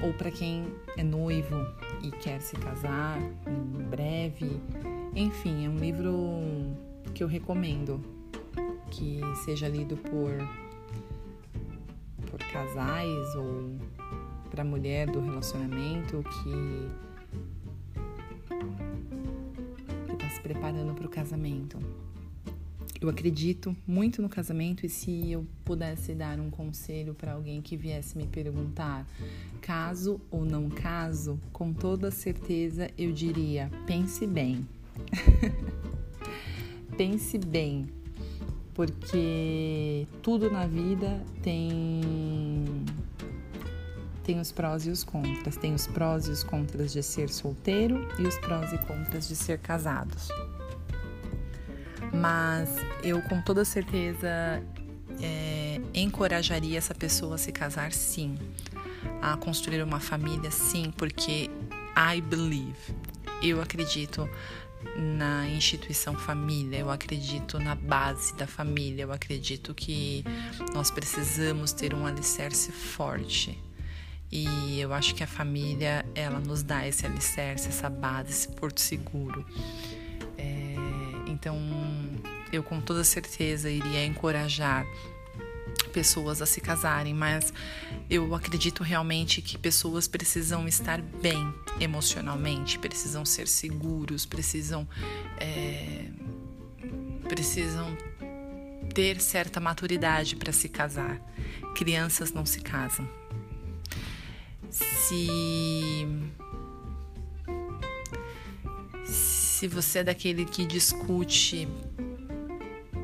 ou 0.00 0.12
para 0.14 0.30
quem 0.30 0.72
é 0.96 1.02
noivo 1.02 1.56
e 2.02 2.10
quer 2.10 2.40
se 2.40 2.56
casar 2.56 3.20
em 3.46 3.82
breve. 3.84 4.60
Enfim, 5.14 5.66
é 5.66 5.68
um 5.68 5.76
livro 5.76 6.12
que 7.18 7.24
eu 7.24 7.26
recomendo 7.26 8.00
que 8.92 9.20
seja 9.44 9.66
lido 9.66 9.96
por 9.96 10.30
por 12.30 12.38
casais 12.52 13.34
ou 13.34 13.76
para 14.48 14.62
mulher 14.62 15.10
do 15.10 15.18
relacionamento 15.18 16.22
que 16.22 16.88
está 20.12 20.30
se 20.30 20.40
preparando 20.40 20.94
para 20.94 21.06
o 21.06 21.08
casamento. 21.08 21.76
Eu 23.00 23.08
acredito 23.08 23.76
muito 23.84 24.22
no 24.22 24.28
casamento 24.28 24.86
e 24.86 24.88
se 24.88 25.32
eu 25.32 25.44
pudesse 25.64 26.14
dar 26.14 26.38
um 26.38 26.50
conselho 26.50 27.14
para 27.14 27.32
alguém 27.32 27.60
que 27.60 27.76
viesse 27.76 28.16
me 28.16 28.28
perguntar 28.28 29.04
caso 29.60 30.20
ou 30.30 30.44
não 30.44 30.70
caso, 30.70 31.36
com 31.52 31.72
toda 31.72 32.12
certeza 32.12 32.88
eu 32.96 33.10
diria: 33.10 33.68
pense 33.88 34.24
bem. 34.24 34.64
pense 36.98 37.38
bem, 37.38 37.88
porque 38.74 40.06
tudo 40.20 40.50
na 40.50 40.66
vida 40.66 41.22
tem 41.42 42.84
tem 44.24 44.38
os 44.40 44.52
prós 44.52 44.84
e 44.84 44.90
os 44.90 45.04
contras. 45.04 45.56
Tem 45.56 45.72
os 45.72 45.86
prós 45.86 46.26
e 46.26 46.30
os 46.30 46.42
contras 46.42 46.92
de 46.92 47.02
ser 47.02 47.30
solteiro 47.30 48.06
e 48.18 48.26
os 48.26 48.36
prós 48.38 48.72
e 48.72 48.78
contras 48.78 49.26
de 49.26 49.36
ser 49.36 49.58
casados. 49.58 50.28
Mas 52.12 52.68
eu 53.02 53.22
com 53.22 53.40
toda 53.40 53.64
certeza 53.64 54.62
é, 55.22 55.80
encorajaria 55.94 56.76
essa 56.76 56.94
pessoa 56.94 57.36
a 57.36 57.38
se 57.38 57.52
casar 57.52 57.92
sim, 57.92 58.34
a 59.22 59.36
construir 59.36 59.82
uma 59.82 60.00
família 60.00 60.50
sim, 60.50 60.92
porque 60.96 61.48
I 61.96 62.20
believe, 62.20 62.94
eu 63.42 63.62
acredito 63.62 64.28
na 64.96 65.48
instituição 65.48 66.14
família, 66.14 66.78
eu 66.78 66.90
acredito 66.90 67.58
na 67.58 67.74
base 67.74 68.34
da 68.34 68.46
família, 68.46 69.02
eu 69.02 69.12
acredito 69.12 69.74
que 69.74 70.24
nós 70.74 70.90
precisamos 70.90 71.72
ter 71.72 71.94
um 71.94 72.06
alicerce 72.06 72.72
forte. 72.72 73.58
E 74.30 74.78
eu 74.78 74.92
acho 74.92 75.14
que 75.14 75.24
a 75.24 75.26
família, 75.26 76.04
ela 76.14 76.38
nos 76.38 76.62
dá 76.62 76.86
esse 76.86 77.06
alicerce, 77.06 77.68
essa 77.68 77.88
base, 77.88 78.30
esse 78.30 78.48
porto 78.48 78.80
seguro. 78.80 79.44
É, 80.36 80.74
então, 81.26 81.56
eu 82.52 82.62
com 82.62 82.80
toda 82.80 83.02
certeza 83.04 83.70
iria 83.70 84.04
encorajar 84.04 84.84
pessoas 85.92 86.40
a 86.42 86.46
se 86.46 86.60
casarem, 86.60 87.14
mas 87.14 87.52
eu 88.08 88.34
acredito 88.34 88.82
realmente 88.82 89.42
que 89.42 89.56
pessoas 89.58 90.06
precisam 90.06 90.68
estar 90.68 91.00
bem 91.00 91.52
emocionalmente, 91.80 92.78
precisam 92.78 93.24
ser 93.24 93.48
seguros, 93.48 94.26
precisam 94.26 94.86
é, 95.38 96.06
precisam 97.28 97.96
ter 98.94 99.20
certa 99.20 99.60
maturidade 99.60 100.36
para 100.36 100.52
se 100.52 100.68
casar. 100.68 101.20
Crianças 101.74 102.32
não 102.32 102.44
se 102.44 102.60
casam 102.60 103.08
se 104.70 106.06
se 109.04 109.66
você 109.66 110.00
é 110.00 110.04
daquele 110.04 110.44
que 110.44 110.64
discute 110.64 111.66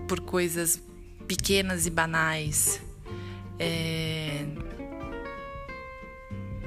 por 0.07 0.21
coisas 0.21 0.81
pequenas 1.27 1.87
e 1.87 1.91
banais, 1.91 2.81
é, 3.59 4.45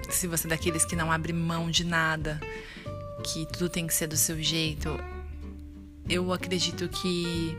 se 0.09 0.27
você 0.27 0.47
é 0.47 0.49
daqueles 0.49 0.85
que 0.85 0.95
não 0.95 1.11
abre 1.11 1.33
mão 1.33 1.69
de 1.69 1.83
nada, 1.83 2.39
que 3.23 3.45
tudo 3.47 3.69
tem 3.69 3.85
que 3.85 3.93
ser 3.93 4.07
do 4.07 4.17
seu 4.17 4.41
jeito, 4.41 4.97
eu 6.09 6.31
acredito 6.31 6.87
que, 6.87 7.57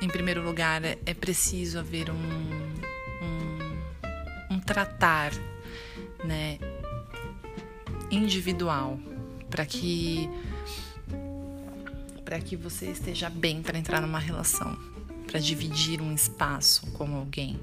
em 0.00 0.08
primeiro 0.08 0.42
lugar, 0.42 0.82
é 0.84 1.14
preciso 1.14 1.78
haver 1.78 2.10
um, 2.10 2.14
um, 4.50 4.54
um 4.54 4.60
tratar 4.60 5.32
né, 6.24 6.58
individual 8.10 8.98
para 9.48 9.66
que 9.66 10.28
para 12.24 12.40
que 12.40 12.56
você 12.56 12.86
esteja 12.86 13.28
bem 13.28 13.62
para 13.62 13.76
entrar 13.76 14.00
numa 14.00 14.18
relação, 14.18 14.74
para 15.26 15.40
dividir 15.40 16.00
um 16.00 16.14
espaço 16.14 16.86
com 16.92 17.16
alguém, 17.16 17.58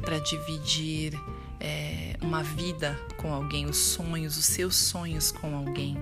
para 0.00 0.18
dividir 0.18 1.14
é, 1.60 2.16
uma 2.20 2.42
vida 2.42 2.98
com 3.16 3.32
alguém, 3.32 3.66
os 3.66 3.76
sonhos, 3.76 4.36
os 4.36 4.44
seus 4.44 4.76
sonhos 4.76 5.32
com 5.32 5.56
alguém, 5.56 5.96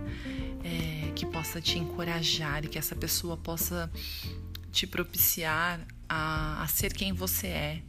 é, 0.64 1.12
que 1.12 1.26
possa 1.26 1.61
te 1.61 1.78
encorajar 1.78 2.64
e 2.64 2.68
que 2.68 2.78
essa 2.78 2.96
pessoa 2.96 3.37
possa 3.37 3.90
te 4.73 4.87
propiciar 4.87 5.80
a, 6.08 6.62
a 6.62 6.66
ser 6.66 6.92
quem 6.92 7.12
você 7.12 7.46
é. 7.46 7.82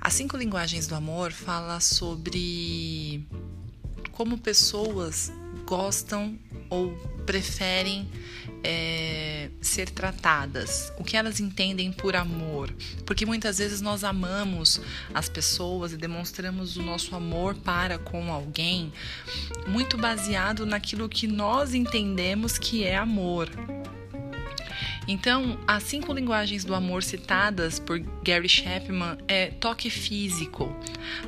As 0.00 0.14
cinco 0.14 0.36
linguagens 0.36 0.86
do 0.86 0.94
amor 0.94 1.32
fala 1.32 1.80
sobre 1.80 3.26
como 4.12 4.38
pessoas 4.38 5.32
gostam 5.66 6.38
ou 6.70 6.92
preferem 7.26 8.08
é, 8.62 8.85
ser 9.76 9.90
tratadas, 9.90 10.90
o 10.98 11.04
que 11.04 11.18
elas 11.18 11.38
entendem 11.38 11.92
por 11.92 12.16
amor, 12.16 12.74
porque 13.04 13.26
muitas 13.26 13.58
vezes 13.58 13.82
nós 13.82 14.04
amamos 14.04 14.80
as 15.12 15.28
pessoas 15.28 15.92
e 15.92 15.98
demonstramos 15.98 16.78
o 16.78 16.82
nosso 16.82 17.14
amor 17.14 17.54
para 17.56 17.98
com 17.98 18.32
alguém 18.32 18.90
muito 19.66 19.98
baseado 19.98 20.64
naquilo 20.64 21.10
que 21.10 21.26
nós 21.26 21.74
entendemos 21.74 22.56
que 22.56 22.84
é 22.84 22.96
amor. 22.96 23.50
Então, 25.08 25.58
as 25.66 25.84
cinco 25.84 26.12
linguagens 26.12 26.64
do 26.64 26.74
amor 26.74 27.02
citadas 27.02 27.78
por 27.78 27.98
Gary 28.24 28.48
Chapman 28.48 29.18
é 29.28 29.50
toque 29.50 29.88
físico, 29.88 30.74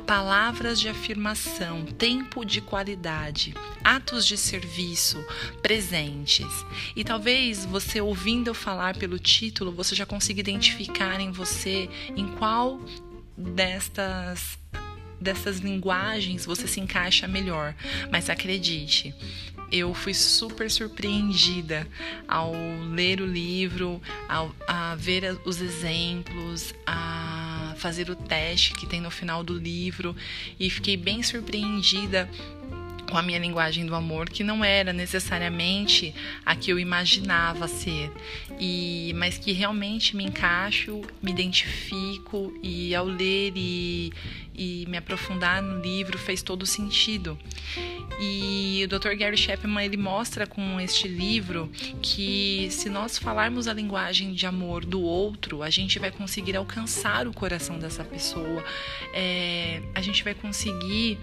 palavras 0.05 0.79
de 0.79 0.89
afirmação, 0.89 1.85
tempo 1.85 2.43
de 2.43 2.59
qualidade, 2.59 3.53
atos 3.83 4.25
de 4.25 4.37
serviço, 4.37 5.17
presentes. 5.61 6.47
E 6.95 7.03
talvez 7.03 7.65
você 7.65 8.01
ouvindo 8.01 8.49
eu 8.49 8.53
falar 8.53 8.97
pelo 8.97 9.17
título, 9.17 9.71
você 9.71 9.95
já 9.95 10.05
consiga 10.05 10.41
identificar 10.41 11.19
em 11.19 11.31
você 11.31 11.89
em 12.15 12.27
qual 12.35 12.81
destas 13.37 14.59
dessas 15.19 15.59
linguagens 15.59 16.45
você 16.45 16.67
se 16.67 16.79
encaixa 16.79 17.27
melhor. 17.27 17.75
Mas 18.11 18.29
acredite, 18.29 19.13
eu 19.71 19.93
fui 19.93 20.13
super 20.13 20.69
surpreendida 20.69 21.87
ao 22.27 22.53
ler 22.91 23.21
o 23.21 23.25
livro, 23.25 24.01
ao, 24.27 24.53
a 24.67 24.95
ver 24.95 25.39
os 25.45 25.61
exemplos, 25.61 26.73
a 26.85 27.73
fazer 27.77 28.09
o 28.09 28.15
teste 28.15 28.73
que 28.73 28.85
tem 28.85 28.99
no 28.99 29.09
final 29.09 29.43
do 29.43 29.57
livro 29.57 30.15
e 30.59 30.69
fiquei 30.69 30.97
bem 30.97 31.23
surpreendida 31.23 32.29
com 33.09 33.17
a 33.17 33.21
minha 33.23 33.39
linguagem 33.39 33.85
do 33.85 33.95
amor, 33.95 34.29
que 34.29 34.43
não 34.43 34.63
era 34.63 34.93
necessariamente 34.93 36.13
a 36.45 36.55
que 36.55 36.71
eu 36.71 36.77
imaginava 36.77 37.67
ser, 37.67 38.11
e 38.59 39.11
mas 39.15 39.37
que 39.37 39.51
realmente 39.51 40.15
me 40.15 40.23
encaixo, 40.23 41.01
me 41.21 41.31
identifico 41.31 42.53
e 42.61 42.93
ao 42.93 43.05
ler 43.05 43.53
e, 43.55 44.13
e 44.59 44.85
me 44.89 44.97
aprofundar 44.97 45.63
no 45.63 45.81
livro 45.81 46.17
fez 46.17 46.43
todo 46.43 46.65
sentido. 46.65 47.39
E 48.19 48.83
o 48.83 48.87
Dr. 48.89 49.15
Gary 49.17 49.37
Chapman 49.37 49.85
ele 49.85 49.95
mostra 49.95 50.45
com 50.45 50.81
este 50.81 51.07
livro 51.07 51.71
que 52.01 52.67
se 52.69 52.89
nós 52.89 53.17
falarmos 53.17 53.69
a 53.69 53.73
linguagem 53.73 54.33
de 54.33 54.45
amor 54.45 54.83
do 54.83 55.01
outro, 55.01 55.63
a 55.63 55.69
gente 55.69 55.97
vai 55.97 56.11
conseguir 56.11 56.57
alcançar 56.57 57.25
o 57.25 57.33
coração 57.33 57.79
dessa 57.79 58.03
pessoa, 58.03 58.61
é, 59.13 59.81
a 59.95 60.01
gente 60.01 60.21
vai 60.21 60.33
conseguir 60.33 61.17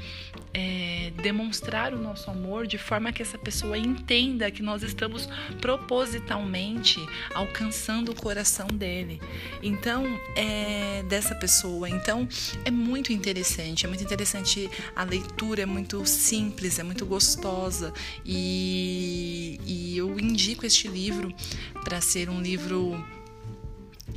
é, 0.55 1.13
demonstrar 1.23 1.93
o 1.93 1.99
nosso 1.99 2.31
amor 2.31 2.67
de 2.67 2.79
forma 2.79 3.13
que 3.13 3.21
essa 3.21 3.37
pessoa 3.37 3.77
entenda 3.77 4.51
que 4.51 4.63
nós 4.63 4.83
estamos 4.83 5.29
propositalmente 5.61 6.99
alcançando 7.35 8.13
o 8.13 8.15
coração 8.15 8.69
dele. 8.69 9.21
Então, 9.63 10.19
é 10.35 11.03
dessa 11.07 11.35
pessoa. 11.35 11.91
Então, 11.91 12.27
é 12.65 12.71
muito 12.71 13.13
interessante 13.13 13.26
interessante. 13.27 13.85
É 13.85 13.89
muito 13.89 14.05
interessante 14.05 14.71
a 14.95 15.03
leitura, 15.03 15.63
é 15.63 15.67
muito 15.67 16.07
simples, 16.07 16.79
é 16.79 16.83
muito 16.83 17.05
gostosa. 17.05 17.93
E, 18.25 19.61
e 19.67 19.97
eu 19.97 20.19
indico 20.19 20.65
este 20.65 20.87
livro 20.87 21.35
para 21.83 22.01
ser 22.01 22.31
um 22.31 22.41
livro 22.41 23.05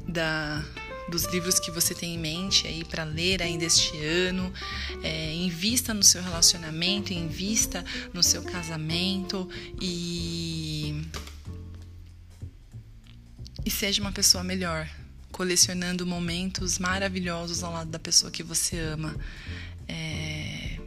da 0.07 0.63
dos 1.09 1.23
livros 1.23 1.59
que 1.59 1.71
você 1.71 1.95
tem 1.95 2.13
em 2.13 2.19
mente 2.19 2.67
aí 2.67 2.85
para 2.85 3.03
ler 3.03 3.41
ainda 3.41 3.65
este 3.65 3.97
ano. 3.97 4.53
É, 5.01 5.33
invista 5.33 5.91
no 5.91 6.03
seu 6.03 6.21
relacionamento, 6.21 7.11
invista 7.11 7.83
no 8.13 8.21
seu 8.21 8.43
casamento 8.43 9.49
e 9.81 11.01
e 13.65 13.71
seja 13.71 14.01
uma 14.01 14.11
pessoa 14.11 14.43
melhor 14.43 14.87
colecionando 15.39 16.05
momentos 16.05 16.77
maravilhosos 16.79 17.63
ao 17.63 17.71
lado 17.71 17.89
da 17.89 17.97
pessoa 17.97 18.29
que 18.29 18.43
você 18.43 18.77
ama. 18.77 19.15
É, 19.87 20.77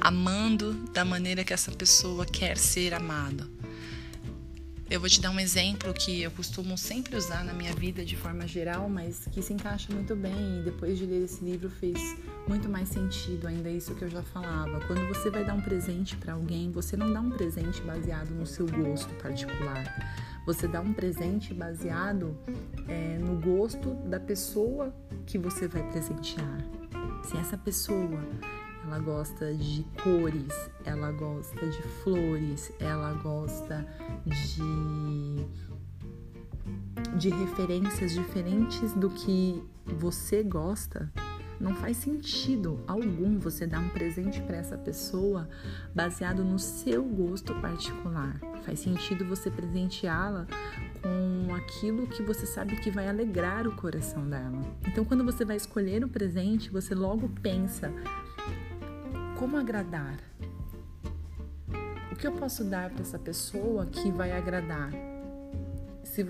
amando 0.00 0.74
da 0.92 1.04
maneira 1.04 1.42
que 1.42 1.52
essa 1.52 1.72
pessoa 1.72 2.24
quer 2.24 2.56
ser 2.56 2.94
amada. 2.94 3.48
Eu 4.88 5.00
vou 5.00 5.08
te 5.08 5.20
dar 5.20 5.30
um 5.30 5.40
exemplo 5.40 5.92
que 5.92 6.22
eu 6.22 6.30
costumo 6.30 6.78
sempre 6.78 7.16
usar 7.16 7.44
na 7.44 7.52
minha 7.52 7.74
vida 7.74 8.04
de 8.04 8.16
forma 8.16 8.46
geral, 8.46 8.88
mas 8.88 9.26
que 9.32 9.42
se 9.42 9.52
encaixa 9.52 9.92
muito 9.92 10.14
bem. 10.14 10.60
E 10.60 10.62
depois 10.62 10.96
de 10.96 11.04
ler 11.04 11.24
esse 11.24 11.44
livro 11.44 11.68
fez 11.68 11.98
muito 12.46 12.68
mais 12.68 12.88
sentido 12.88 13.48
ainda 13.48 13.68
isso 13.68 13.92
que 13.96 14.04
eu 14.04 14.08
já 14.08 14.22
falava. 14.22 14.86
Quando 14.86 15.04
você 15.08 15.30
vai 15.30 15.44
dar 15.44 15.54
um 15.54 15.60
presente 15.60 16.16
para 16.16 16.34
alguém, 16.34 16.70
você 16.70 16.96
não 16.96 17.12
dá 17.12 17.20
um 17.20 17.30
presente 17.30 17.80
baseado 17.80 18.30
no 18.30 18.46
seu 18.46 18.68
gosto 18.68 19.12
particular 19.14 19.84
você 20.46 20.68
dá 20.68 20.80
um 20.80 20.92
presente 20.92 21.54
baseado 21.54 22.36
é, 22.88 23.18
no 23.18 23.40
gosto 23.40 23.94
da 24.08 24.20
pessoa 24.20 24.94
que 25.26 25.38
você 25.38 25.66
vai 25.66 25.82
presentear. 25.90 26.58
Se 27.24 27.36
essa 27.36 27.56
pessoa 27.56 28.20
ela 28.86 28.98
gosta 28.98 29.54
de 29.54 29.84
cores, 30.02 30.52
ela 30.84 31.10
gosta 31.12 31.66
de 31.66 31.82
flores, 32.02 32.70
ela 32.78 33.12
gosta 33.14 33.86
de 34.26 35.46
de 37.16 37.28
referências 37.28 38.12
diferentes 38.12 38.92
do 38.94 39.08
que 39.10 39.62
você 39.86 40.42
gosta, 40.42 41.12
não 41.60 41.74
faz 41.74 41.96
sentido 41.98 42.80
algum 42.86 43.38
você 43.38 43.66
dar 43.66 43.80
um 43.80 43.88
presente 43.88 44.40
para 44.42 44.56
essa 44.56 44.76
pessoa 44.76 45.48
baseado 45.94 46.44
no 46.44 46.58
seu 46.58 47.02
gosto 47.04 47.54
particular. 47.60 48.38
Faz 48.64 48.80
sentido 48.80 49.24
você 49.24 49.50
presenteá-la 49.50 50.46
com 51.02 51.54
aquilo 51.54 52.06
que 52.06 52.22
você 52.22 52.46
sabe 52.46 52.76
que 52.76 52.90
vai 52.90 53.08
alegrar 53.08 53.66
o 53.66 53.76
coração 53.76 54.28
dela. 54.28 54.62
Então, 54.86 55.04
quando 55.04 55.24
você 55.24 55.44
vai 55.44 55.56
escolher 55.56 56.04
o 56.04 56.08
presente, 56.08 56.70
você 56.70 56.94
logo 56.94 57.28
pensa: 57.42 57.92
como 59.38 59.56
agradar? 59.56 60.18
O 62.10 62.16
que 62.16 62.26
eu 62.26 62.32
posso 62.32 62.64
dar 62.64 62.90
para 62.90 63.02
essa 63.02 63.18
pessoa 63.18 63.86
que 63.86 64.10
vai 64.10 64.32
agradar? 64.32 64.90
Se, 66.04 66.24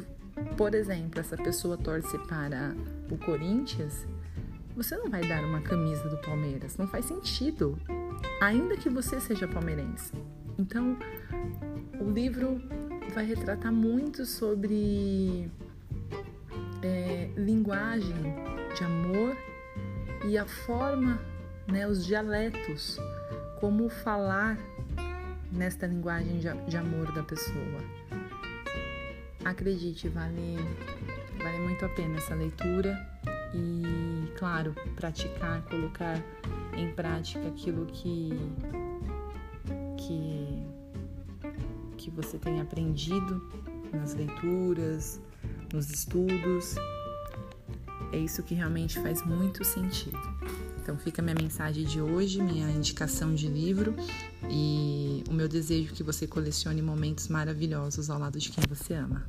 por 0.57 0.75
exemplo, 0.75 1.21
essa 1.21 1.37
pessoa 1.37 1.77
torce 1.77 2.19
para 2.27 2.75
o 3.11 3.19
Corinthians, 3.19 4.07
você 4.77 4.97
não 4.97 5.09
vai 5.09 5.23
dar 5.23 5.45
uma 5.45 5.61
camisa 5.61 6.09
do 6.09 6.17
Palmeiras, 6.19 6.77
não 6.77 6.87
faz 6.87 7.05
sentido, 7.05 7.79
ainda 8.41 8.77
que 8.77 8.89
você 8.89 9.21
seja 9.21 9.47
palmeirense. 9.47 10.13
Então, 10.59 10.99
o 12.01 12.11
livro 12.11 12.61
vai 13.15 13.25
retratar 13.25 13.73
muito 13.73 14.27
sobre 14.27 15.49
é, 16.83 17.31
linguagem 17.37 18.17
de 18.77 18.85
amor 18.85 19.37
e 20.27 20.37
a 20.37 20.45
forma, 20.45 21.21
né, 21.69 21.87
os 21.87 22.05
dialetos, 22.05 22.99
como 23.61 23.89
falar 23.89 24.59
nesta 25.53 25.87
linguagem 25.87 26.39
de, 26.39 26.53
de 26.69 26.77
amor 26.77 27.13
da 27.13 27.23
pessoa. 27.23 27.81
Acredite, 29.45 30.09
vale, 30.09 30.57
vale 31.41 31.59
muito 31.59 31.85
a 31.85 31.89
pena 31.91 32.17
essa 32.17 32.35
leitura 32.35 33.14
e, 33.55 34.33
claro, 34.37 34.75
praticar, 34.97 35.63
colocar 35.63 36.21
em 36.77 36.93
prática 36.93 37.47
aquilo 37.47 37.87
que 37.87 38.31
que 39.97 40.67
que 41.97 42.11
você 42.11 42.37
tem 42.37 42.61
aprendido 42.61 43.41
nas 43.93 44.15
leituras, 44.15 45.21
nos 45.73 45.89
estudos. 45.91 46.75
É 48.13 48.19
isso 48.19 48.43
que 48.43 48.55
realmente 48.55 49.01
faz 49.01 49.25
muito 49.25 49.65
sentido. 49.65 50.19
Então 50.81 50.99
fica 50.99 51.23
minha 51.23 51.35
mensagem 51.35 51.85
de 51.85 52.01
hoje, 52.01 52.43
minha 52.43 52.71
indicação 52.71 53.35
de 53.35 53.49
livro 53.49 53.95
e 54.51 55.25
o 55.31 55.33
meu 55.33 55.49
desejo 55.49 55.95
que 55.95 56.03
você 56.03 56.27
colecione 56.27 56.83
momentos 56.83 57.29
maravilhosos 57.29 58.11
ao 58.11 58.19
lado 58.19 58.39
de 58.39 58.51
quem 58.51 58.63
você 58.69 58.93
ama. 58.93 59.27